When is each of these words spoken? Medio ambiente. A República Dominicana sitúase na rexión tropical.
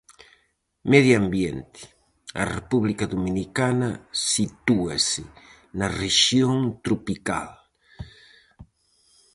Medio 0.91 1.15
ambiente. 1.23 1.79
A 2.41 2.43
República 2.55 3.03
Dominicana 3.13 3.89
sitúase 4.33 5.23
na 5.79 5.87
rexión 6.03 6.55
tropical. 6.85 7.49